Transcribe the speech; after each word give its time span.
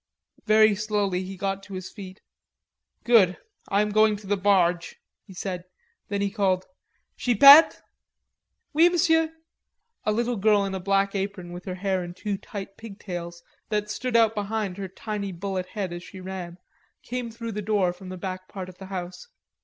Very 0.47 0.73
slowly 0.73 1.21
he 1.21 1.37
got 1.37 1.61
to 1.61 1.75
his 1.75 1.91
feet. 1.91 2.21
"Good. 3.03 3.37
I 3.69 3.83
am 3.83 3.91
going 3.91 4.15
to 4.15 4.25
the 4.25 4.35
barge," 4.35 4.99
he 5.27 5.35
said. 5.35 5.65
Then 6.07 6.21
he 6.21 6.31
called, 6.31 6.65
"Chipette!" 7.19 7.83
"Oui, 8.75 8.89
m'sieu." 8.89 9.29
A 10.03 10.11
little 10.11 10.37
girl 10.37 10.65
in 10.65 10.73
a 10.73 10.79
black 10.79 11.13
apron 11.13 11.51
with 11.53 11.65
her 11.65 11.75
hair 11.75 12.03
in 12.03 12.15
two 12.15 12.39
tight 12.39 12.77
pigtails 12.77 13.43
that 13.69 13.91
stood 13.91 14.15
out 14.15 14.33
behind 14.33 14.77
her 14.77 14.87
tiny 14.87 15.31
bullet 15.31 15.67
head 15.67 15.93
as 15.93 16.01
she 16.01 16.19
ran, 16.19 16.57
came 17.03 17.29
through 17.29 17.51
the 17.51 17.61
door 17.61 17.93
from 17.93 18.09
the 18.09 18.17
back 18.17 18.47
part 18.47 18.69
of 18.69 18.79
the 18.79 18.87
house. 18.87 19.27